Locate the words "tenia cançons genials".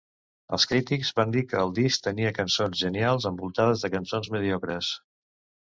2.09-3.29